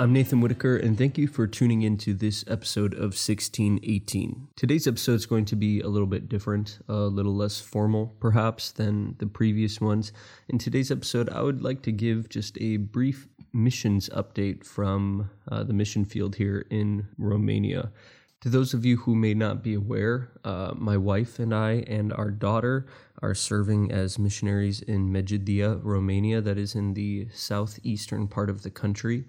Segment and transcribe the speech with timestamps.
[0.00, 4.48] I'm Nathan Whitaker, and thank you for tuning into this episode of 1618.
[4.56, 8.72] Today's episode is going to be a little bit different, a little less formal, perhaps,
[8.72, 10.10] than the previous ones.
[10.48, 15.64] In today's episode, I would like to give just a brief missions update from uh,
[15.64, 17.92] the mission field here in Romania.
[18.40, 22.10] To those of you who may not be aware, uh, my wife and I and
[22.14, 22.86] our daughter
[23.20, 28.70] are serving as missionaries in Medgidia, Romania, that is in the southeastern part of the
[28.70, 29.26] country.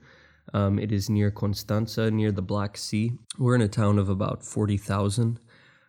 [0.54, 3.14] Um, it is near Constanza, near the Black Sea.
[3.38, 5.40] We're in a town of about 40,000.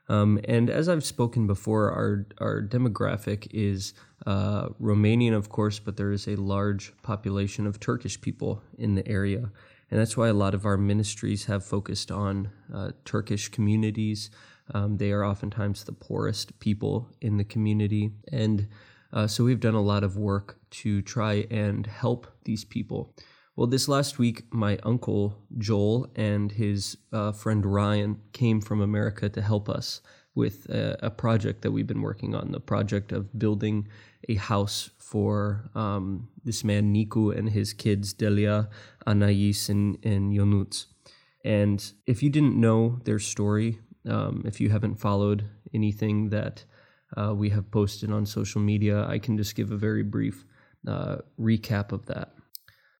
[0.09, 3.95] Um, and as I've spoken before, our, our demographic is
[4.27, 9.07] uh, Romanian, of course, but there is a large population of Turkish people in the
[9.09, 9.51] area.
[9.91, 14.31] And that's why a lot of our ministries have focused on uh, Turkish communities.
[14.73, 18.11] Um, they are oftentimes the poorest people in the community.
[18.31, 18.69] And
[19.13, 23.15] uh, so we've done a lot of work to try and help these people.
[23.55, 29.29] Well, this last week, my uncle Joel and his uh, friend Ryan came from America
[29.29, 30.01] to help us
[30.35, 33.89] with a, a, project that we've been working on the project of building
[34.27, 38.71] a house for um, this man Niku and his kids Delia,
[39.07, 40.85] Anais, and, and.
[41.45, 45.45] And if you didn't know their story, um, if you haven't followed
[45.75, 46.65] anything that
[47.19, 50.47] uh, we have posted on social media, I can just give a very brief
[50.89, 52.33] uh, recap of that.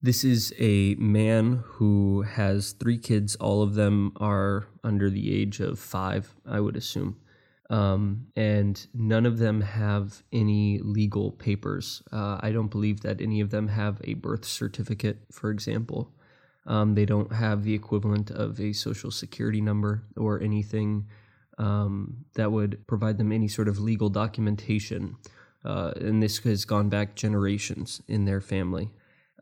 [0.03, 3.37] This is a man who has three kids.
[3.37, 7.17] All of them are under the age of five, I would assume
[7.73, 12.03] um, and none of them have any legal papers.
[12.13, 16.13] Uh, I don't believe that any of them have a birth certificate, for example.
[16.67, 21.07] Um, they don't have the equivalent of a social security number or anything
[21.57, 25.17] um, that would provide them any sort of legal documentation.
[25.65, 28.91] Uh, and this has gone back generations in their family.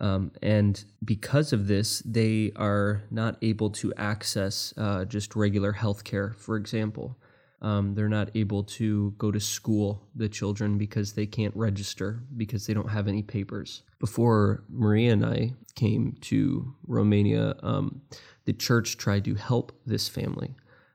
[0.01, 6.05] Um, and because of this, they are not able to access uh, just regular health
[6.05, 7.19] care, for example.
[7.63, 12.67] Um, they're not able to go to school, the children, because they can't register because
[12.67, 13.83] they don't have any papers.
[13.99, 18.01] Before Maria and I came to Romania, um,
[18.47, 20.55] the church tried to help this family.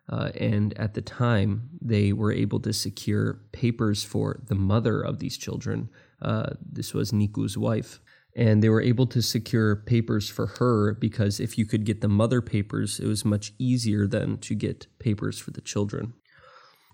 [0.09, 5.19] Uh, and at the time, they were able to secure papers for the mother of
[5.19, 5.89] these children.
[6.21, 7.99] Uh, this was Niku's wife.
[8.35, 12.09] And they were able to secure papers for her because if you could get the
[12.09, 16.13] mother papers, it was much easier than to get papers for the children.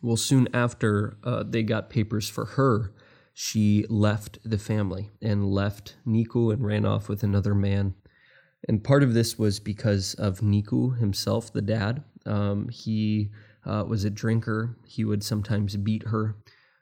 [0.04, 2.94] Well, soon after uh, they got papers for her,
[3.34, 7.96] she left the family and left Niku and ran off with another man.
[8.68, 12.04] And part of this was because of Niku himself, the dad.
[12.26, 13.32] Um, he
[13.66, 14.78] uh, was a drinker.
[14.88, 16.36] He would sometimes beat her.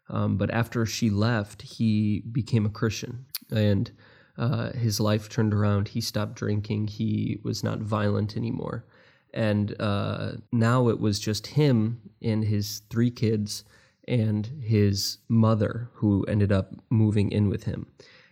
[0.09, 3.91] Um, but after she left, he became a Christian and
[4.40, 5.90] uh, his life turned around.
[5.90, 6.88] He stopped drinking.
[6.88, 8.86] He was not violent anymore
[9.34, 13.64] and uh, now it was just him and his three kids
[14.08, 17.86] and his mother who ended up moving in with him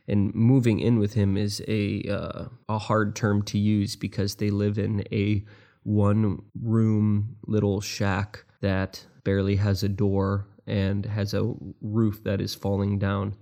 [0.08, 4.50] and moving in with him is a uh, a hard term to use because they
[4.50, 5.44] live in a
[5.84, 12.56] one room little shack that barely has a door and has a roof that is
[12.56, 13.36] falling down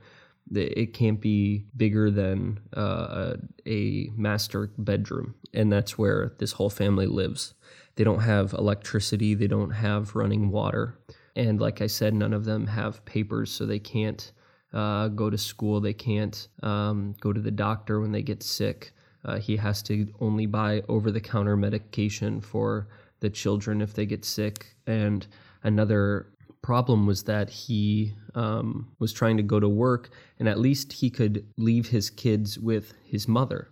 [0.54, 3.36] it can't be bigger than uh,
[3.66, 7.54] a master bedroom, and that's where this whole family lives.
[7.96, 11.00] They don't have electricity, they don't have running water,
[11.36, 14.32] and like I said, none of them have papers, so they can't
[14.74, 18.92] uh, go to school, they can't um, go to the doctor when they get sick.
[19.24, 22.88] Uh, he has to only buy over the counter medication for
[23.22, 24.76] the children if they get sick.
[24.86, 25.26] And
[25.64, 26.28] another
[26.66, 30.10] problem was that he um, was trying to go to work
[30.40, 33.70] and at least he could leave his kids with his mother.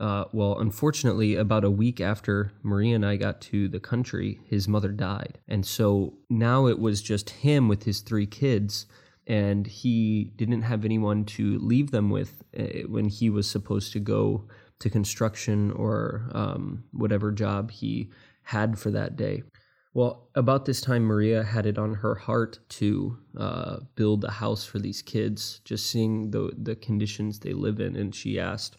[0.00, 4.66] Uh, well, unfortunately, about a week after Maria and I got to the country, his
[4.66, 5.38] mother died.
[5.46, 8.86] And so now it was just him with his three kids,
[9.28, 14.00] and he didn't have anyone to leave them with uh, when he was supposed to
[14.00, 14.48] go
[14.80, 18.10] to construction or um, whatever job he
[18.42, 19.44] had for that day.
[19.94, 24.64] Well, about this time, Maria had it on her heart to uh, build a house
[24.64, 27.96] for these kids, just seeing the, the conditions they live in.
[27.96, 28.78] And she asked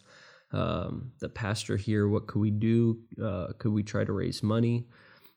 [0.52, 2.98] um, the pastor here, What could we do?
[3.22, 4.88] Uh, could we try to raise money?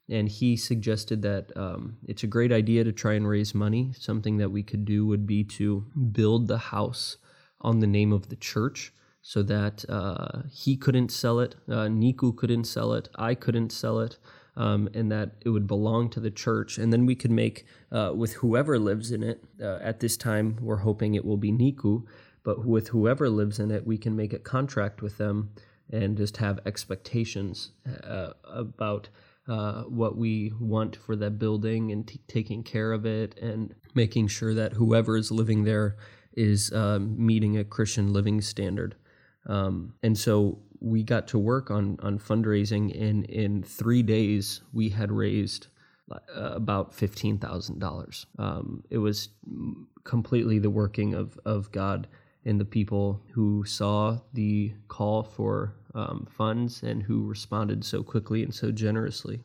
[0.09, 3.93] And he suggested that um, it's a great idea to try and raise money.
[3.99, 7.17] Something that we could do would be to build the house
[7.61, 12.35] on the name of the church so that uh, he couldn't sell it, uh, Niku
[12.35, 14.17] couldn't sell it, I couldn't sell it
[14.57, 16.77] um, and that it would belong to the church.
[16.77, 20.57] And then we could make, uh, with whoever lives in it, uh, at this time,
[20.59, 22.03] we're hoping it will be Niku,
[22.43, 25.51] but with whoever lives in it, we can make a contract with them
[25.91, 27.71] and just have expectations
[28.03, 29.09] uh, about
[29.47, 34.27] uh, what we want for that building and t- taking care of it and making
[34.27, 35.95] sure that whoever is living there
[36.33, 38.95] is um, meeting a Christian living standard.
[39.45, 44.89] Um, and so we got to work on on fundraising, and in three days we
[44.89, 45.67] had raised
[46.11, 48.25] uh, about fifteen thousand um, dollars.
[48.89, 49.29] It was
[50.03, 52.07] completely the working of of God
[52.45, 58.41] and the people who saw the call for um, funds and who responded so quickly
[58.41, 59.41] and so generously.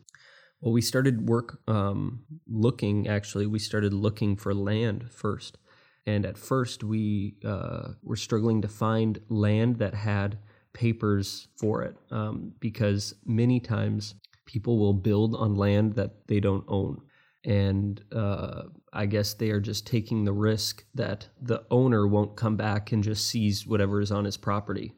[0.61, 3.09] Well, we started work um, looking.
[3.09, 5.59] Actually, we started looking for land first,
[6.07, 10.39] and at first we uh, were struggling to find land that had
[10.73, 14.15] papers for it um, because many times
[14.47, 17.01] people will build on land that they don't own.
[17.45, 22.57] And uh, I guess they are just taking the risk that the owner won't come
[22.57, 24.95] back and just seize whatever is on his property.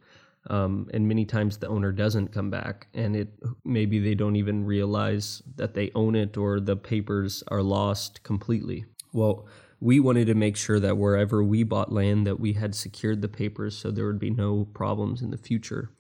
[0.50, 3.28] Um, and many times the owner doesn't come back, and it
[3.64, 8.84] maybe they don't even realize that they own it or the papers are lost completely.
[9.14, 9.46] Well,
[9.80, 13.28] we wanted to make sure that wherever we bought land that we had secured the
[13.28, 15.90] papers so there would be no problems in the future.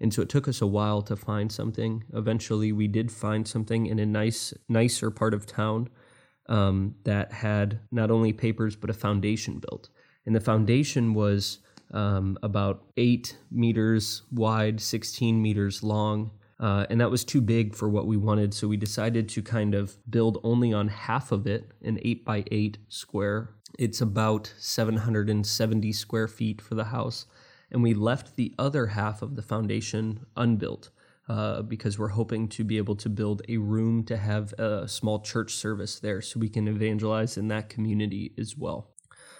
[0.00, 2.04] And so it took us a while to find something.
[2.12, 5.88] Eventually, we did find something in a nice, nicer part of town
[6.48, 9.88] um, that had not only papers but a foundation built.
[10.26, 11.58] And the foundation was
[11.92, 16.32] um, about eight meters wide, 16 meters long.
[16.60, 18.54] Uh, and that was too big for what we wanted.
[18.54, 22.44] So we decided to kind of build only on half of it, an 8 by
[22.50, 23.50] 8 square.
[23.78, 27.26] It's about 770 square feet for the house.
[27.70, 30.90] And we left the other half of the foundation unbuilt.
[31.26, 35.18] Uh, because we're hoping to be able to build a room to have a small
[35.20, 38.90] church service there so we can evangelize in that community as well.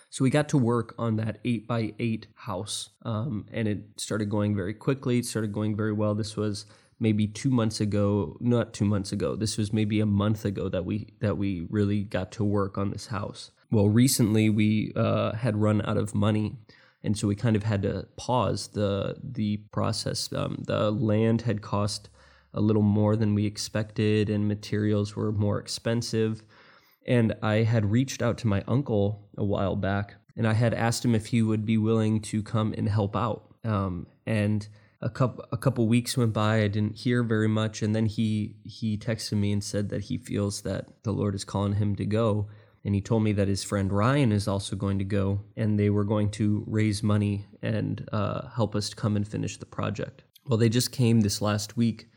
[0.09, 4.31] So we got to work on that eight by eight house, um, and it started
[4.31, 5.19] going very quickly.
[5.19, 6.15] It started going very well.
[6.15, 6.65] This was
[6.99, 9.37] maybe two months ago, not two months ago.
[9.37, 12.91] This was maybe a month ago that we that we really got to work on
[12.91, 13.51] this house.
[13.71, 16.57] Well, recently we uh, had run out of money,
[17.03, 20.33] and so we kind of had to pause the the process.
[20.33, 22.09] Um, the land had cost
[22.53, 26.43] a little more than we expected, and materials were more expensive.
[27.07, 31.05] And I had reached out to my uncle a while back, and I had asked
[31.05, 33.55] him if he would be willing to come and help out.
[33.65, 34.67] Um, and
[35.05, 36.63] a couple a couple weeks went by.
[36.63, 40.17] I didn't hear very much, and then he he texted me and said that he
[40.19, 42.49] feels that the Lord is calling him to go.
[42.87, 45.89] And he told me that his friend Ryan is also going to go, and they
[45.89, 50.23] were going to raise money and uh, help us come and finish the project.
[50.47, 52.09] Well, they just came this last week,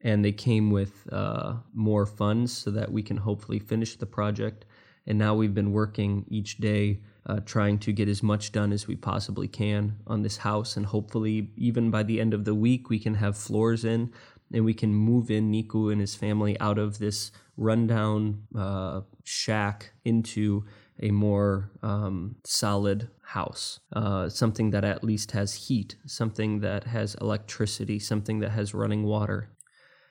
[0.00, 4.64] and they came with uh, more funds so that we can hopefully finish the project.
[5.08, 8.86] And now we've been working each day uh, trying to get as much done as
[8.86, 10.76] we possibly can on this house.
[10.76, 14.12] And hopefully, even by the end of the week, we can have floors in
[14.52, 19.92] and we can move in Niku and his family out of this rundown uh, shack
[20.04, 20.64] into
[21.00, 27.14] a more um, solid house, uh, something that at least has heat, something that has
[27.20, 29.50] electricity, something that has running water.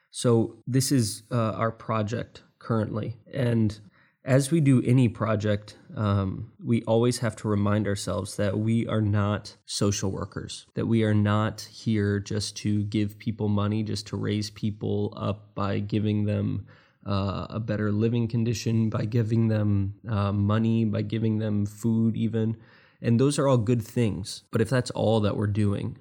[0.10, 3.18] So, this is uh, our project currently.
[3.34, 3.80] And
[4.24, 9.02] as we do any project, um, we always have to remind ourselves that we are
[9.02, 14.18] not social workers, that we are not here just to give people money, just to
[14.18, 16.68] raise people up by giving them
[17.06, 22.56] uh, a better living condition, by giving them uh, money, by giving them food, even.
[23.02, 24.44] And those are all good things.
[24.52, 25.98] But if that's all that we're doing,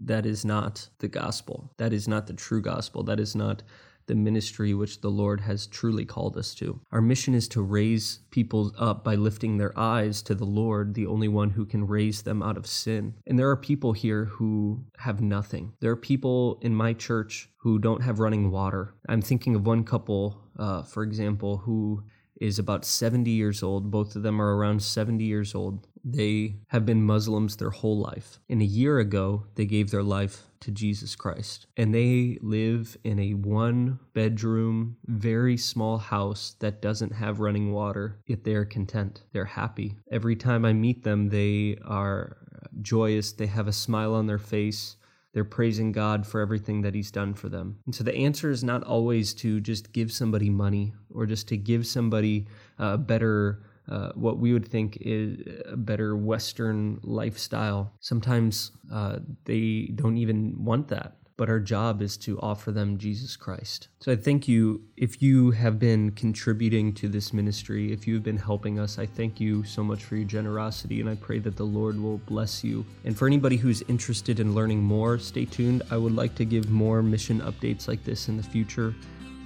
[0.00, 1.72] that is not the gospel.
[1.78, 3.02] That is not the true gospel.
[3.02, 3.64] That is not
[4.06, 6.80] the ministry which the Lord has truly called us to.
[6.92, 11.06] Our mission is to raise people up by lifting their eyes to the Lord, the
[11.06, 13.14] only one who can raise them out of sin.
[13.26, 15.72] And there are people here who have nothing.
[15.80, 18.94] There are people in my church who don't have running water.
[19.08, 22.04] I'm thinking of one couple, uh, for example, who
[22.40, 23.90] is about 70 years old.
[23.90, 25.86] Both of them are around 70 years old.
[26.08, 28.38] They have been Muslims their whole life.
[28.48, 31.66] And a year ago, they gave their life to Jesus Christ.
[31.76, 38.20] And they live in a one bedroom, very small house that doesn't have running water,
[38.26, 39.24] yet they are content.
[39.32, 39.96] They're happy.
[40.12, 42.36] Every time I meet them, they are
[42.82, 43.32] joyous.
[43.32, 44.96] They have a smile on their face.
[45.32, 47.80] They're praising God for everything that He's done for them.
[47.84, 51.56] And so the answer is not always to just give somebody money or just to
[51.56, 52.46] give somebody
[52.78, 57.92] a better uh, what we would think is a better Western lifestyle.
[58.00, 61.16] Sometimes uh, they don't even want that.
[61.36, 63.88] but our job is to offer them Jesus Christ.
[64.00, 68.22] So I thank you if you have been contributing to this ministry, if you have
[68.22, 68.98] been helping us.
[68.98, 72.18] I thank you so much for your generosity, and I pray that the Lord will
[72.18, 72.84] bless you.
[73.04, 75.82] And for anybody who's interested in learning more, stay tuned.
[75.90, 78.94] I would like to give more mission updates like this in the future.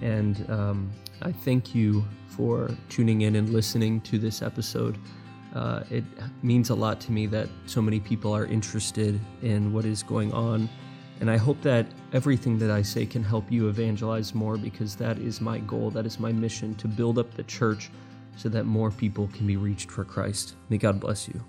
[0.00, 0.90] And um,
[1.23, 4.99] I thank you for tuning in and listening to this episode.
[5.54, 6.04] Uh, it
[6.42, 10.33] means a lot to me that so many people are interested in what is going
[10.33, 10.69] on.
[11.21, 15.19] And I hope that everything that I say can help you evangelize more because that
[15.19, 15.90] is my goal.
[15.90, 17.90] That is my mission to build up the church
[18.37, 20.54] so that more people can be reached for Christ.
[20.71, 21.45] May God bless you.